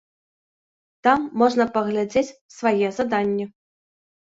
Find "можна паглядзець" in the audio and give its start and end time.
1.43-2.25